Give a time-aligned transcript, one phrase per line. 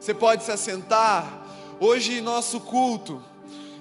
[0.00, 1.46] Você pode se assentar.
[1.78, 3.22] Hoje nosso culto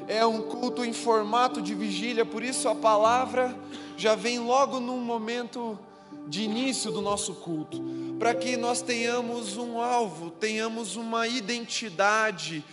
[0.06, 3.58] é um culto em formato de vigília, por isso a palavra
[3.96, 5.80] já vem logo num momento
[6.28, 7.82] de início do nosso culto,
[8.20, 12.66] para que nós tenhamos um alvo, tenhamos uma identidade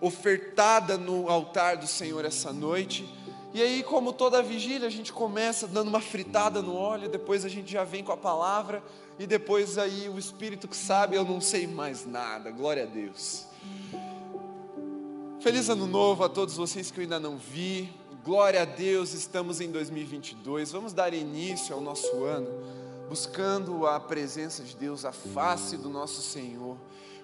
[0.00, 3.08] ofertada no altar do Senhor essa noite.
[3.52, 7.48] E aí, como toda vigília, a gente começa dando uma fritada no óleo, depois a
[7.48, 8.82] gente já vem com a palavra,
[9.18, 13.46] e depois aí o Espírito que sabe, eu não sei mais nada, glória a Deus.
[15.40, 17.92] Feliz ano novo a todos vocês que eu ainda não vi,
[18.24, 22.48] glória a Deus, estamos em 2022, vamos dar início ao nosso ano,
[23.08, 26.76] buscando a presença de Deus, a face do nosso Senhor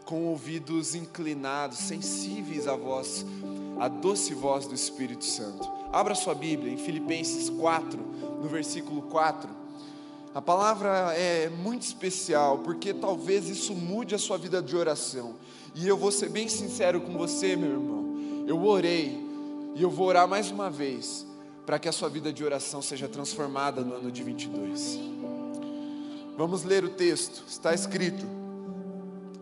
[0.07, 3.27] com ouvidos inclinados, sensíveis à voz,
[3.79, 5.71] à doce voz do Espírito Santo.
[5.93, 7.99] Abra sua Bíblia em Filipenses 4,
[8.43, 9.49] no versículo 4.
[10.35, 15.35] A palavra é muito especial, porque talvez isso mude a sua vida de oração.
[15.75, 18.45] E eu vou ser bem sincero com você, meu irmão.
[18.47, 19.19] Eu orei,
[19.75, 21.27] e eu vou orar mais uma vez,
[21.65, 24.99] para que a sua vida de oração seja transformada no ano de 22.
[26.37, 28.27] Vamos ler o texto, está escrito.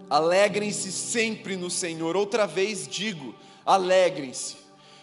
[0.08, 2.14] Alegrem-se sempre no Senhor.
[2.14, 4.56] Outra vez digo: alegrem-se.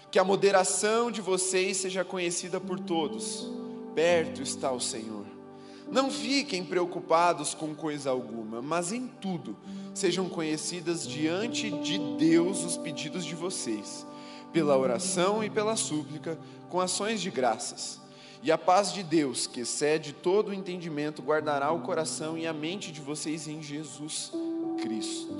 [0.09, 3.49] Que a moderação de vocês seja conhecida por todos.
[3.95, 5.25] Perto está o Senhor.
[5.91, 9.57] Não fiquem preocupados com coisa alguma, mas em tudo
[9.93, 14.07] sejam conhecidas diante de Deus os pedidos de vocês,
[14.53, 16.39] pela oração e pela súplica,
[16.69, 17.99] com ações de graças.
[18.41, 22.53] E a paz de Deus, que excede todo o entendimento, guardará o coração e a
[22.53, 24.31] mente de vocês em Jesus
[24.81, 25.35] Cristo.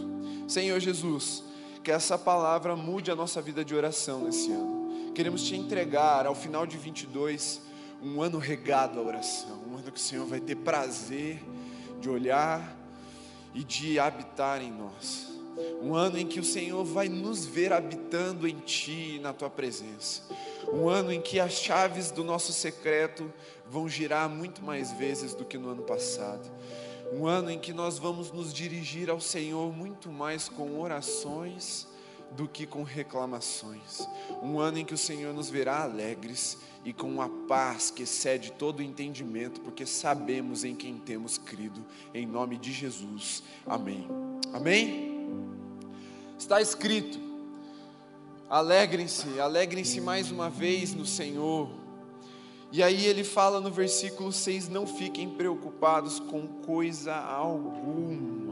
[0.48, 1.46] Senhor Jesus,
[1.84, 5.12] que essa palavra mude a nossa vida de oração nesse ano.
[5.16, 7.62] Queremos te entregar ao final de 22
[8.04, 11.42] um ano regado à oração, um ano que o Senhor vai ter prazer
[12.00, 12.76] de olhar
[13.54, 15.30] e de habitar em nós.
[15.82, 20.24] Um ano em que o Senhor vai nos ver habitando em Ti, na Tua presença.
[20.72, 23.32] Um ano em que as chaves do nosso secreto
[23.68, 26.50] vão girar muito mais vezes do que no ano passado
[27.12, 31.88] um ano em que nós vamos nos dirigir ao Senhor muito mais com orações
[32.32, 34.08] do que com reclamações.
[34.42, 38.54] Um ano em que o Senhor nos verá alegres e com a paz que excede
[38.54, 43.44] todo o entendimento, porque sabemos em quem temos crido, em nome de Jesus.
[43.68, 44.08] Amém.
[44.54, 45.12] Amém?
[46.40, 47.20] Está escrito:
[48.50, 51.81] alegrem-se, alegrem-se mais uma vez no Senhor
[52.72, 58.52] e aí ele fala no versículo 6: Não fiquem preocupados com coisa alguma.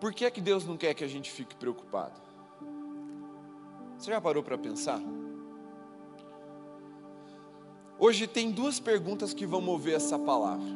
[0.00, 2.20] Por que é que Deus não quer que a gente fique preocupado?
[3.98, 5.00] Você já parou para pensar?
[7.98, 10.66] Hoje tem duas perguntas que vão mover essa palavra.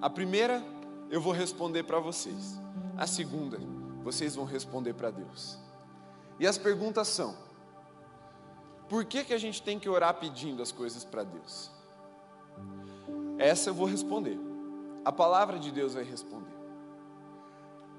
[0.00, 0.64] A primeira
[1.10, 2.58] eu vou responder para vocês.
[2.96, 3.58] A segunda,
[4.02, 5.58] vocês vão responder para Deus.
[6.38, 7.34] E as perguntas são:
[8.90, 11.70] por que, que a gente tem que orar pedindo as coisas para Deus?
[13.38, 14.36] Essa eu vou responder.
[15.04, 16.52] A palavra de Deus vai responder.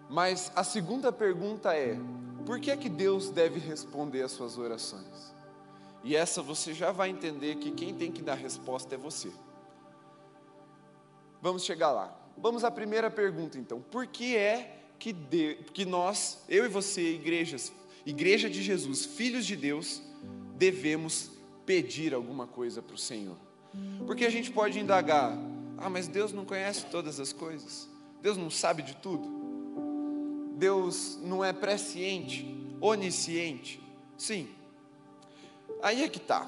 [0.10, 1.98] Mas a segunda pergunta é:
[2.46, 5.34] por que que Deus deve responder as suas orações?
[6.04, 9.32] E essa você já vai entender que quem tem que dar resposta é você.
[11.42, 12.14] Vamos chegar lá.
[12.38, 13.80] Vamos à primeira pergunta então.
[13.80, 17.72] Por que é que, de, que nós, eu e você, igrejas,
[18.06, 20.02] igreja de Jesus, filhos de Deus,
[20.62, 21.32] devemos
[21.66, 23.36] pedir alguma coisa para o Senhor.
[24.06, 25.36] Porque a gente pode indagar:
[25.80, 27.90] ah, mas Deus não conhece todas as coisas,
[28.22, 29.28] Deus não sabe de tudo,
[30.58, 32.46] Deus não é presciente,
[32.80, 33.82] onisciente.
[34.16, 34.50] Sim,
[35.82, 36.48] aí é que está.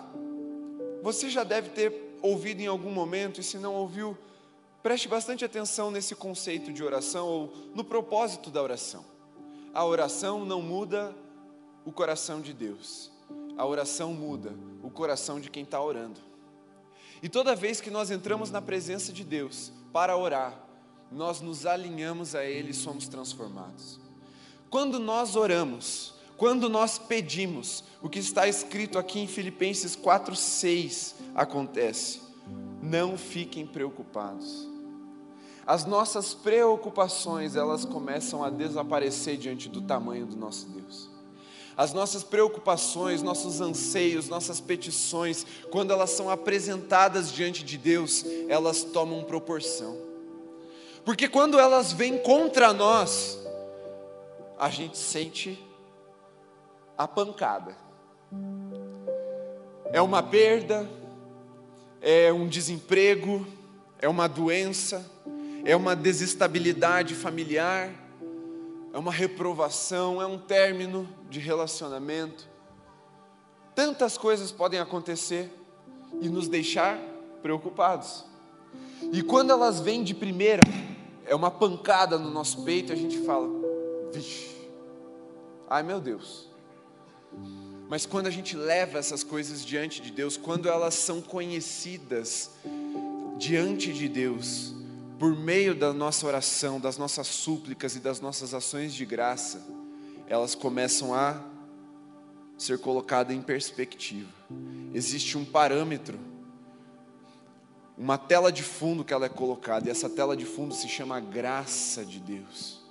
[1.01, 4.15] Você já deve ter ouvido em algum momento, e se não ouviu,
[4.83, 9.03] preste bastante atenção nesse conceito de oração ou no propósito da oração.
[9.73, 11.15] A oração não muda
[11.83, 13.11] o coração de Deus
[13.57, 16.19] a oração muda o coração de quem está orando.
[17.21, 20.59] E toda vez que nós entramos na presença de Deus para orar,
[21.11, 23.99] nós nos alinhamos a Ele e somos transformados.
[24.69, 32.21] Quando nós oramos, quando nós pedimos, o que está escrito aqui em Filipenses 4,6 acontece.
[32.81, 34.67] Não fiquem preocupados.
[35.65, 41.12] As nossas preocupações, elas começam a desaparecer diante do tamanho do nosso Deus.
[41.75, 48.83] As nossas preocupações, nossos anseios, nossas petições, quando elas são apresentadas diante de Deus, elas
[48.83, 49.97] tomam proporção.
[51.03, 53.39] Porque quando elas vêm contra nós,
[54.57, 55.61] a gente sente
[56.97, 57.75] a pancada.
[59.91, 60.89] É uma perda,
[62.01, 63.45] é um desemprego,
[63.99, 65.09] é uma doença,
[65.65, 67.89] é uma desestabilidade familiar,
[68.93, 72.47] é uma reprovação, é um término de relacionamento.
[73.73, 75.51] Tantas coisas podem acontecer
[76.21, 76.99] e nos deixar
[77.41, 78.23] preocupados.
[79.11, 80.61] E quando elas vêm de primeira,
[81.25, 83.49] é uma pancada no nosso peito e a gente fala:
[84.13, 84.55] vixe,
[85.67, 86.47] ai meu Deus.
[87.89, 92.51] Mas quando a gente leva essas coisas diante de Deus, quando elas são conhecidas
[93.37, 94.73] diante de Deus,
[95.23, 99.65] por meio da nossa oração, das nossas súplicas e das nossas ações de graça,
[100.27, 101.41] elas começam a
[102.57, 104.29] ser colocadas em perspectiva.
[104.93, 106.19] Existe um parâmetro
[107.97, 111.21] uma tela de fundo que ela é colocada, e essa tela de fundo se chama
[111.21, 112.81] graça de Deus,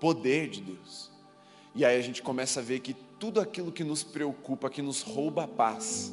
[0.00, 1.12] poder de Deus.
[1.72, 5.02] E aí a gente começa a ver que tudo aquilo que nos preocupa, que nos
[5.02, 6.12] rouba a paz,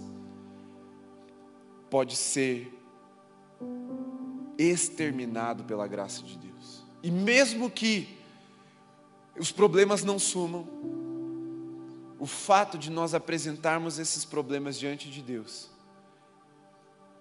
[1.90, 2.72] pode ser
[4.58, 6.84] exterminado pela graça de Deus.
[7.02, 8.18] E mesmo que
[9.38, 10.68] os problemas não sumam,
[12.20, 15.70] o fato de nós apresentarmos esses problemas diante de Deus,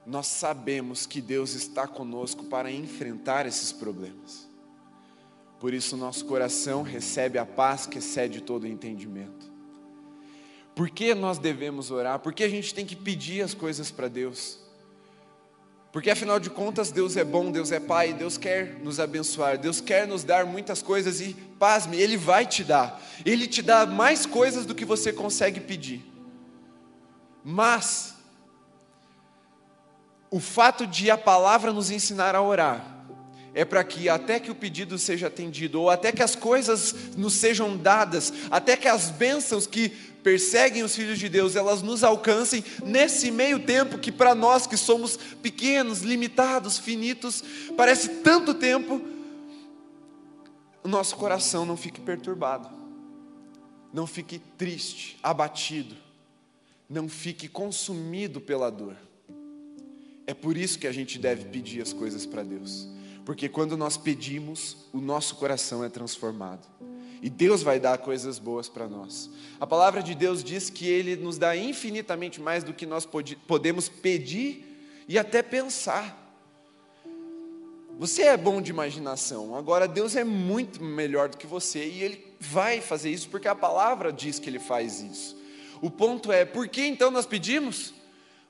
[0.06, 4.48] nós sabemos que Deus está conosco para enfrentar esses problemas.
[5.58, 9.50] Por isso, nosso coração recebe a paz que excede todo entendimento.
[10.74, 12.18] Por que nós devemos orar?
[12.18, 14.58] Por que a gente tem que pedir as coisas para Deus?
[15.92, 19.78] Porque afinal de contas, Deus é bom, Deus é Pai, Deus quer nos abençoar, Deus
[19.78, 22.98] quer nos dar muitas coisas e, pasme, Ele vai te dar.
[23.26, 26.02] Ele te dá mais coisas do que você consegue pedir.
[27.44, 28.14] Mas,
[30.30, 32.92] o fato de a palavra nos ensinar a orar
[33.54, 37.34] é para que até que o pedido seja atendido, ou até que as coisas nos
[37.34, 42.64] sejam dadas, até que as bênçãos que perseguem os filhos de Deus, elas nos alcancem
[42.84, 47.42] nesse meio tempo que para nós que somos pequenos, limitados, finitos,
[47.76, 49.00] parece tanto tempo,
[50.82, 52.68] o nosso coração não fique perturbado,
[53.92, 55.94] não fique triste, abatido,
[56.88, 58.96] não fique consumido pela dor.
[60.26, 62.88] É por isso que a gente deve pedir as coisas para Deus.
[63.24, 66.66] Porque quando nós pedimos, o nosso coração é transformado.
[67.22, 69.30] E Deus vai dar coisas boas para nós.
[69.60, 73.08] A palavra de Deus diz que Ele nos dá infinitamente mais do que nós
[73.46, 76.18] podemos pedir e até pensar.
[77.96, 82.26] Você é bom de imaginação, agora Deus é muito melhor do que você e Ele
[82.40, 85.40] vai fazer isso porque a palavra diz que Ele faz isso.
[85.80, 87.94] O ponto é, por que então nós pedimos?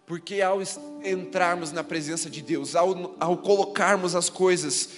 [0.07, 0.61] Porque ao
[1.05, 4.89] entrarmos na presença de Deus, ao, ao colocarmos as coisas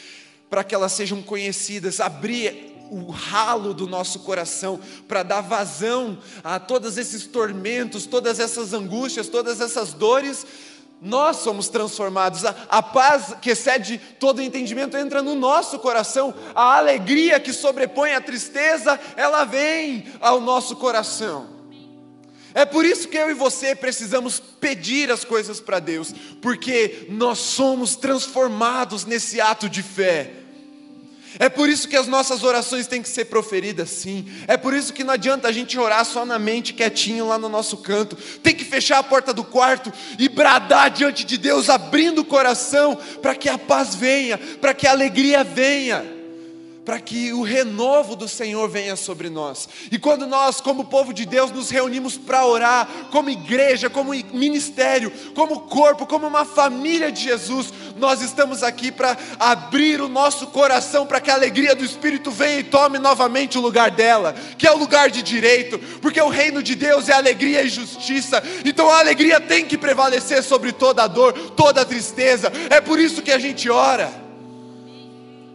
[0.48, 4.78] para que elas sejam conhecidas, abrir o ralo do nosso coração
[5.08, 10.46] para dar vazão a todos esses tormentos, todas essas angústias, todas essas dores,
[11.00, 12.44] nós somos transformados.
[12.44, 16.32] A, a, paz que excede todo entendimento entra no nosso coração.
[16.54, 21.54] A alegria que sobrepõe a tristeza, ela vem ao nosso coração.
[22.54, 27.38] É por isso que eu e você precisamos pedir as coisas para Deus, porque nós
[27.40, 30.43] somos transformados nesse ato de fé.
[31.38, 34.26] É por isso que as nossas orações têm que ser proferidas sim.
[34.46, 37.48] É por isso que não adianta a gente orar só na mente, quietinho lá no
[37.48, 38.16] nosso canto.
[38.42, 42.96] Tem que fechar a porta do quarto e bradar diante de Deus, abrindo o coração,
[43.20, 46.13] para que a paz venha, para que a alegria venha
[46.84, 49.68] para que o renovo do Senhor venha sobre nós.
[49.90, 55.10] E quando nós, como povo de Deus, nos reunimos para orar, como igreja, como ministério,
[55.34, 61.06] como corpo, como uma família de Jesus, nós estamos aqui para abrir o nosso coração
[61.06, 64.72] para que a alegria do Espírito venha e tome novamente o lugar dela, que é
[64.72, 68.42] o lugar de direito, porque o reino de Deus é alegria e justiça.
[68.64, 72.52] Então a alegria tem que prevalecer sobre toda a dor, toda a tristeza.
[72.68, 74.23] É por isso que a gente ora.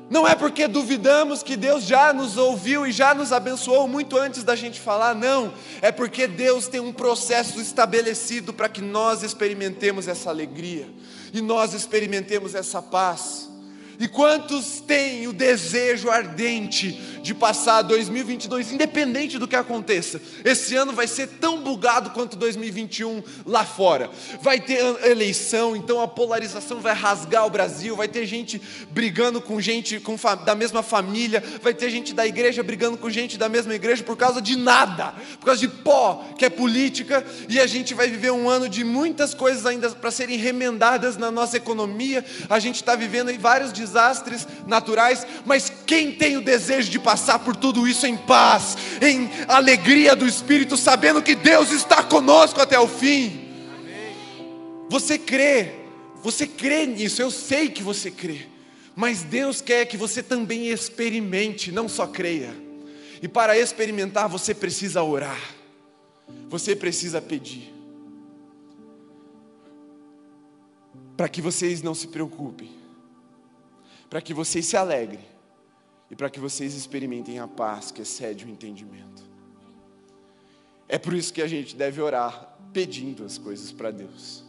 [0.09, 4.43] Não é porque duvidamos que Deus já nos ouviu e já nos abençoou muito antes
[4.43, 5.53] da gente falar, não.
[5.81, 10.87] É porque Deus tem um processo estabelecido para que nós experimentemos essa alegria
[11.31, 13.48] e nós experimentemos essa paz.
[13.99, 20.21] E quantos têm o desejo ardente de passar 2022, independente do que aconteça?
[20.45, 24.09] Esse ano vai ser tão bugado quanto 2021 lá fora.
[24.41, 27.93] Vai ter eleição, então a polarização vai rasgar o Brasil.
[27.93, 30.15] Vai ter gente brigando com gente com
[30.45, 31.43] da mesma família.
[31.61, 35.13] Vai ter gente da igreja brigando com gente da mesma igreja por causa de nada,
[35.41, 37.25] por causa de pó, que é política.
[37.49, 41.29] E a gente vai viver um ano de muitas coisas ainda para serem remendadas na
[41.29, 42.23] nossa economia.
[42.49, 47.39] A gente está vivendo vários desafios desastres naturais, mas quem tem o desejo de passar
[47.39, 52.79] por tudo isso em paz, em alegria do Espírito, sabendo que Deus está conosco até
[52.79, 53.47] o fim?
[54.89, 55.71] Você crê,
[56.21, 58.47] você crê nisso, eu sei que você crê,
[58.95, 62.53] Mas Deus quer que você também experimente, não só creia.
[63.21, 65.39] E para experimentar, você precisa orar.
[66.49, 67.73] Você precisa pedir.
[71.15, 72.78] Para que vocês não se preocupem.
[74.09, 75.23] Para que vocês se alegrem.
[76.09, 79.23] E para que vocês experimentem a paz que excede o entendimento.
[80.87, 84.43] É por isso que a gente deve orar pedindo as coisas para Deus.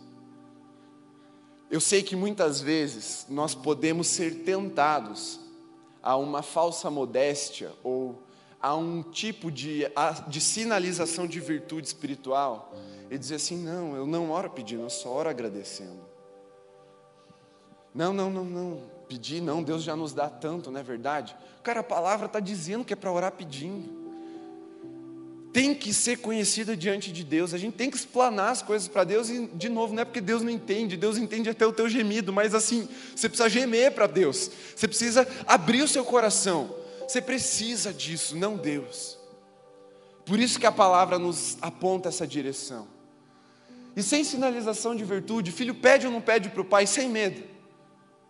[1.71, 5.39] Eu sei que muitas vezes nós podemos ser tentados
[6.03, 8.23] a uma falsa modéstia ou
[8.61, 9.85] a um tipo de,
[10.29, 12.75] de sinalização de virtude espiritual
[13.11, 16.01] e dizer assim: não, eu não oro pedindo, eu só oro agradecendo.
[17.95, 21.37] Não, não, não, não, pedir não, Deus já nos dá tanto, não é verdade?
[21.63, 24.01] Cara, a palavra está dizendo que é para orar pedindo
[25.53, 29.03] tem que ser conhecida diante de Deus, a gente tem que explanar as coisas para
[29.03, 31.89] Deus, e de novo, não é porque Deus não entende, Deus entende até o teu
[31.89, 37.21] gemido, mas assim, você precisa gemer para Deus, você precisa abrir o seu coração, você
[37.21, 39.19] precisa disso, não Deus.
[40.25, 42.87] Por isso que a palavra nos aponta essa direção.
[43.97, 47.43] E sem sinalização de virtude, filho pede ou não pede para o pai, sem medo,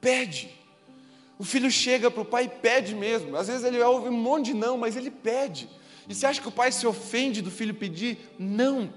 [0.01, 0.59] pede.
[1.41, 4.53] O filho chega para o pai e pede mesmo, às vezes ele ouve um monte
[4.53, 5.71] de não, mas ele pede.
[6.07, 8.19] E você acha que o pai se ofende do filho pedir?
[8.39, 8.93] Não.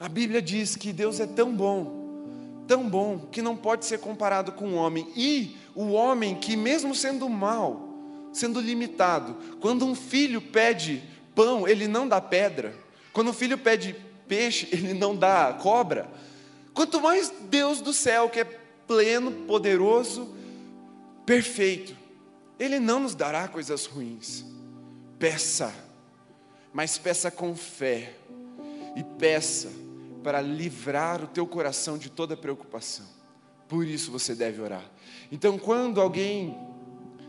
[0.00, 4.52] A Bíblia diz que Deus é tão bom, tão bom, que não pode ser comparado
[4.52, 5.06] com o homem.
[5.14, 7.90] E o homem que, mesmo sendo mal,
[8.32, 11.02] sendo limitado, quando um filho pede
[11.34, 12.74] pão, ele não dá pedra.
[13.12, 13.94] Quando um filho pede
[14.26, 16.08] peixe, ele não dá cobra.
[16.72, 18.44] Quanto mais Deus do céu, que é
[18.86, 20.40] pleno, poderoso,
[21.24, 21.96] perfeito,
[22.58, 24.44] Ele não nos dará coisas ruins.
[25.18, 25.72] Peça,
[26.72, 28.14] mas peça com fé,
[28.96, 29.70] e peça
[30.22, 33.06] para livrar o teu coração de toda preocupação.
[33.68, 34.84] Por isso você deve orar.
[35.30, 36.56] Então, quando alguém,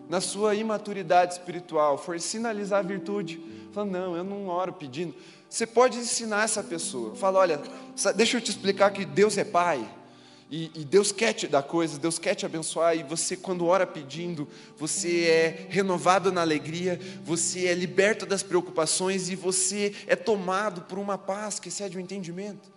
[0.10, 5.16] na sua imaturidade espiritual, for sinalizar a virtude, fala: Não, eu não oro pedindo.
[5.50, 7.16] Você pode ensinar essa pessoa.
[7.16, 7.62] Fala: Olha,
[8.16, 9.88] deixa eu te explicar que Deus é Pai.
[10.56, 13.88] E, e, Deus quer te dar coisas, Deus quer te abençoar, e você, quando ora
[13.88, 20.82] pedindo, você é renovado na alegria, você é liberto das preocupações e você é tomado
[20.82, 22.72] por uma paz que excede o entendimento.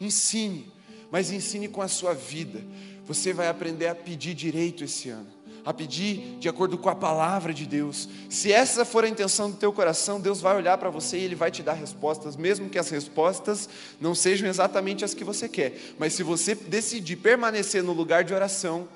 [0.00, 0.72] Ensine,
[1.08, 2.64] mas ensine com a sua vida.
[3.06, 7.52] Você vai aprender a pedir direito esse ano a pedir de acordo com a palavra
[7.52, 8.08] de Deus.
[8.28, 11.34] Se essa for a intenção do teu coração, Deus vai olhar para você e Ele
[11.34, 13.68] vai te dar respostas, mesmo que as respostas
[14.00, 15.78] não sejam exatamente as que você quer.
[15.98, 18.88] Mas se você decidir permanecer no lugar de oração,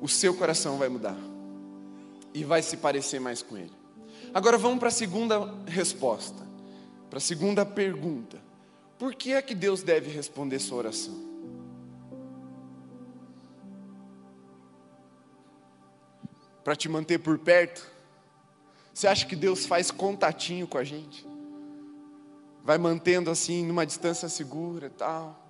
[0.00, 1.16] o seu coração vai mudar
[2.32, 3.72] e vai se parecer mais com Ele.
[4.32, 6.46] Agora vamos para a segunda resposta,
[7.08, 8.38] para a segunda pergunta:
[8.98, 11.25] por que é que Deus deve responder sua oração?
[16.66, 17.88] Para te manter por perto?
[18.92, 21.24] Você acha que Deus faz contatinho com a gente?
[22.64, 25.40] Vai mantendo assim numa distância segura tal?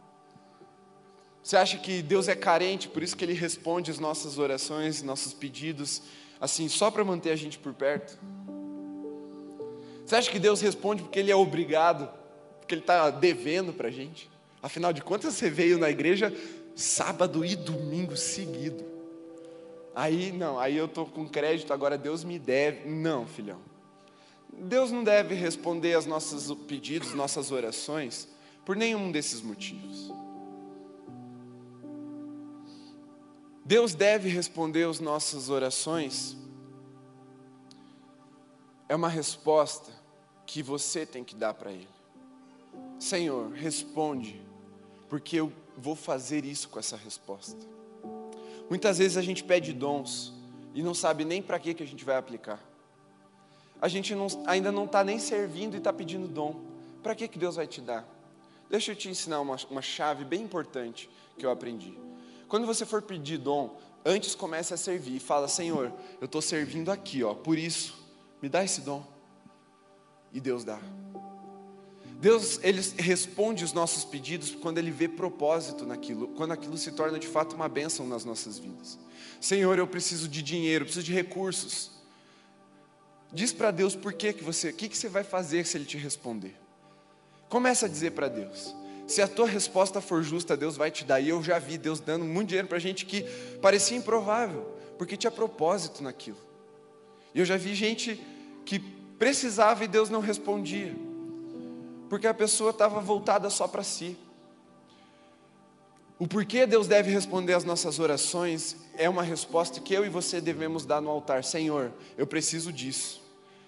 [1.43, 5.33] Você acha que Deus é carente, por isso que Ele responde as nossas orações, nossos
[5.33, 6.03] pedidos,
[6.39, 8.19] assim, só para manter a gente por perto?
[10.05, 12.11] Você acha que Deus responde porque Ele é obrigado,
[12.61, 14.31] porque Ele está devendo para a gente?
[14.63, 16.31] Afinal de contas, você veio na igreja
[16.75, 18.96] sábado e domingo seguido.
[19.97, 22.87] Aí não, aí eu estou com crédito, agora Deus me deve.
[22.87, 23.59] Não, filhão.
[24.53, 28.29] Deus não deve responder aos nossos pedidos, nossas orações,
[28.63, 30.13] por nenhum desses motivos.
[33.65, 36.37] Deus deve responder às nossas orações.
[38.91, 39.91] É uma resposta
[40.45, 41.89] que você tem que dar para Ele.
[42.99, 44.45] Senhor, responde,
[45.09, 47.77] porque eu vou fazer isso com essa resposta.
[48.69, 50.33] Muitas vezes a gente pede dons
[50.75, 52.61] e não sabe nem para que, que a gente vai aplicar.
[53.81, 56.61] A gente não, ainda não está nem servindo e está pedindo dom.
[57.03, 58.07] Para que, que Deus vai te dar?
[58.69, 61.09] Deixa eu te ensinar uma, uma chave bem importante
[61.39, 61.97] que eu aprendi.
[62.49, 66.91] Quando você for pedir dom, antes comece a servir e fala: Senhor, eu estou servindo
[66.91, 67.97] aqui, ó, por isso,
[68.43, 69.05] me dá esse dom.
[70.33, 70.81] E Deus dá.
[72.19, 77.19] Deus ele responde os nossos pedidos quando Ele vê propósito naquilo, quando aquilo se torna
[77.19, 78.99] de fato uma bênção nas nossas vidas.
[79.39, 81.91] Senhor, eu preciso de dinheiro, eu preciso de recursos.
[83.31, 85.85] Diz para Deus por que, que você, o que, que você vai fazer se Ele
[85.85, 86.57] te responder.
[87.51, 88.75] Começa a dizer para Deus.
[89.07, 91.21] Se a tua resposta for justa, Deus vai te dar.
[91.21, 93.23] E eu já vi Deus dando muito dinheiro para gente que
[93.61, 96.39] parecia improvável, porque tinha propósito naquilo.
[97.35, 98.21] E eu já vi gente
[98.65, 98.79] que
[99.19, 101.06] precisava e Deus não respondia
[102.09, 104.17] porque a pessoa estava voltada só para si.
[106.19, 110.41] O porquê Deus deve responder às nossas orações é uma resposta que eu e você
[110.41, 111.45] devemos dar no altar.
[111.45, 113.21] Senhor, eu preciso disso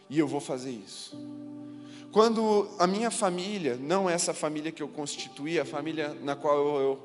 [0.09, 1.15] e eu vou fazer isso.
[2.11, 6.99] Quando a minha família, não essa família que eu constituí, a família na qual eu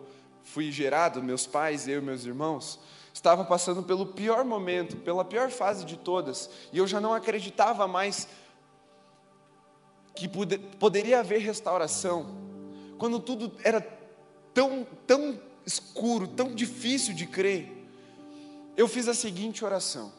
[0.44, 2.80] fui gerado, meus pais, eu e meus irmãos,
[3.14, 7.86] estava passando pelo pior momento, pela pior fase de todas, e eu já não acreditava
[7.88, 8.28] mais
[10.16, 10.30] que
[10.80, 12.38] poderia haver restauração,
[12.98, 13.82] quando tudo era
[14.54, 17.72] tão, tão escuro, tão difícil de crer,
[18.78, 20.12] eu fiz a seguinte oração: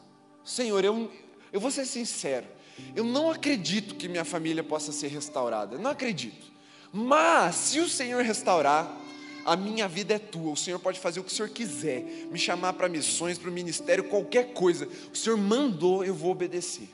[0.43, 1.11] Senhor, eu,
[1.51, 2.47] eu vou ser sincero,
[2.95, 6.53] eu não acredito que minha família possa ser restaurada, não acredito.
[6.91, 9.01] Mas se o Senhor restaurar,
[9.45, 10.51] a minha vida é tua.
[10.51, 13.53] O Senhor pode fazer o que o Senhor quiser, me chamar para missões, para o
[13.53, 14.89] ministério, qualquer coisa.
[15.13, 16.89] O Senhor mandou, eu vou obedecer.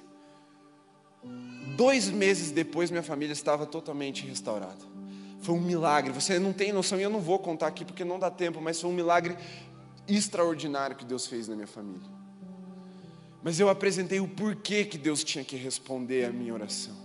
[1.75, 4.92] Dois meses depois, minha família estava totalmente restaurada.
[5.42, 6.13] Foi um milagre.
[6.13, 8.80] Você não tem noção, e eu não vou contar aqui porque não dá tempo, mas
[8.80, 9.36] foi um milagre
[10.08, 12.08] extraordinário que Deus fez na minha família.
[13.44, 16.96] Mas eu apresentei o porquê que Deus tinha que responder a minha oração.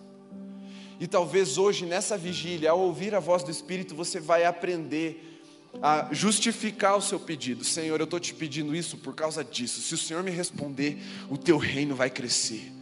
[0.98, 5.42] E talvez hoje, nessa vigília, ao ouvir a voz do Espírito, você vai aprender
[5.82, 7.64] a justificar o seu pedido.
[7.64, 9.80] Senhor, eu estou te pedindo isso por causa disso.
[9.80, 10.98] Se o Senhor me responder,
[11.30, 12.72] o teu reino vai crescer.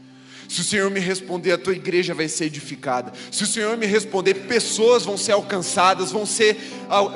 [0.49, 3.13] Se o Senhor me responder, a tua igreja vai ser edificada.
[3.31, 6.57] Se o Senhor me responder, pessoas vão ser alcançadas, vão ser,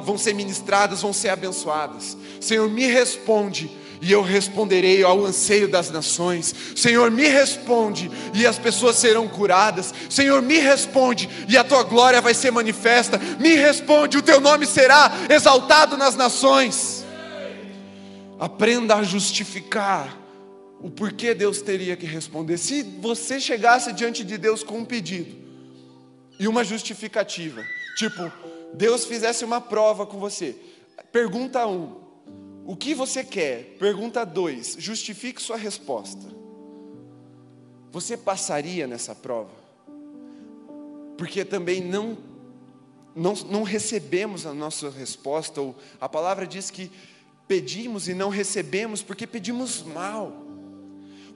[0.03, 2.17] vão ser ministradas, vão ser abençoadas.
[2.41, 3.71] Senhor, me responde
[4.01, 6.55] e eu responderei ao anseio das nações.
[6.75, 9.93] Senhor, me responde e as pessoas serão curadas.
[10.09, 13.21] Senhor, me responde e a tua glória vai ser manifesta.
[13.39, 17.05] Me responde, o teu nome será exaltado nas nações.
[18.39, 20.18] Aprenda a justificar
[20.81, 22.57] o porquê Deus teria que responder.
[22.57, 25.37] Se você chegasse diante de Deus com um pedido
[26.39, 27.65] e uma justificativa,
[27.97, 28.31] tipo,
[28.75, 30.57] Deus fizesse uma prova com você.
[31.11, 31.97] Pergunta um,
[32.65, 33.77] o que você quer?
[33.79, 36.27] Pergunta dois, justifique sua resposta.
[37.91, 39.51] Você passaria nessa prova?
[41.17, 42.17] Porque também não,
[43.17, 46.93] não, não recebemos a nossa resposta, ou a palavra diz que
[47.49, 50.48] pedimos e não recebemos porque pedimos mal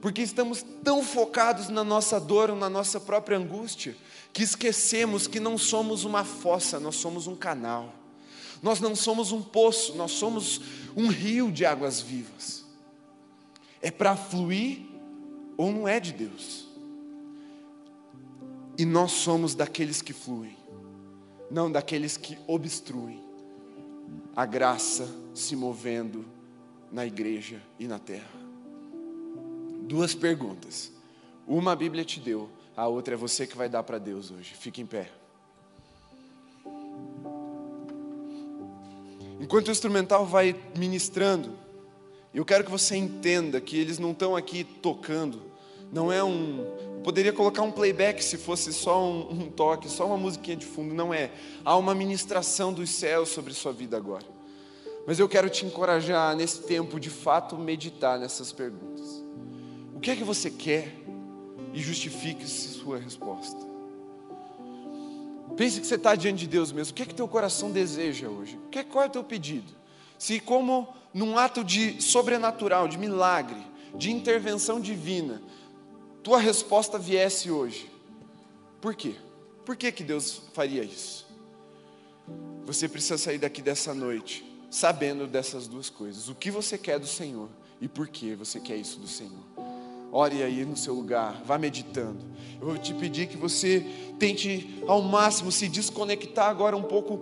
[0.03, 3.95] porque estamos tão focados na nossa dor ou na nossa própria angústia,
[4.33, 7.95] que esquecemos que não somos uma fossa, nós somos um canal.
[8.61, 10.59] Nós não somos um poço, nós somos
[10.93, 12.65] um rio de águas vivas.
[13.81, 14.81] É para fluir
[15.55, 16.67] ou não é de Deus.
[18.77, 20.57] E nós somos daqueles que fluem,
[21.49, 23.23] não daqueles que obstruem
[24.35, 26.25] a graça se movendo
[26.91, 28.43] na igreja e na terra
[29.87, 30.91] duas perguntas.
[31.47, 34.53] Uma a Bíblia te deu, a outra é você que vai dar para Deus hoje.
[34.55, 35.09] Fique em pé.
[39.39, 41.51] Enquanto o instrumental vai ministrando,
[42.33, 45.41] eu quero que você entenda que eles não estão aqui tocando,
[45.91, 46.65] não é um.
[47.03, 50.93] Poderia colocar um playback se fosse só um, um toque, só uma musiquinha de fundo,
[50.93, 51.29] não é.
[51.65, 54.25] Há uma ministração dos céus sobre sua vida agora.
[55.05, 58.92] Mas eu quero te encorajar nesse tempo de fato meditar nessas perguntas
[60.03, 60.93] que é que você quer
[61.73, 63.57] e justifique sua resposta.
[65.55, 66.91] Pense que você está diante de Deus mesmo.
[66.91, 68.59] O que é que teu coração deseja hoje?
[68.73, 69.71] É, qual é o teu pedido?
[70.19, 73.61] Se como num ato de sobrenatural, de milagre,
[73.95, 75.41] de intervenção divina,
[76.21, 77.89] tua resposta viesse hoje.
[78.81, 79.15] Por quê?
[79.63, 81.25] Por que, que Deus faria isso?
[82.65, 86.27] Você precisa sair daqui dessa noite sabendo dessas duas coisas.
[86.27, 87.47] O que você quer do Senhor
[87.79, 89.62] e por que você quer isso do Senhor.
[90.15, 92.19] Ore aí no seu lugar, vá meditando.
[92.61, 93.83] Eu vou te pedir que você
[94.19, 97.17] tente ao máximo se desconectar agora um pouco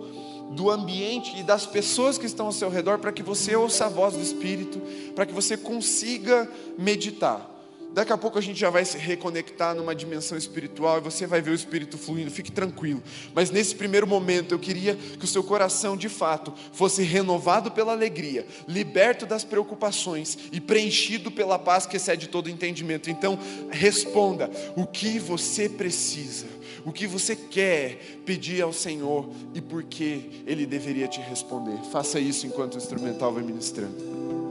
[0.54, 3.88] do ambiente e das pessoas que estão ao seu redor para que você ouça a
[3.88, 4.78] voz do Espírito,
[5.14, 6.46] para que você consiga
[6.78, 7.51] meditar.
[7.94, 11.42] Daqui a pouco a gente já vai se reconectar numa dimensão espiritual e você vai
[11.42, 13.02] ver o Espírito fluindo, fique tranquilo.
[13.34, 17.92] Mas nesse primeiro momento eu queria que o seu coração de fato fosse renovado pela
[17.92, 23.10] alegria, liberto das preocupações e preenchido pela paz que excede todo entendimento.
[23.10, 23.38] Então
[23.70, 26.46] responda o que você precisa,
[26.86, 31.78] o que você quer pedir ao Senhor e por que Ele deveria te responder.
[31.92, 34.41] Faça isso enquanto o instrumental vai ministrando.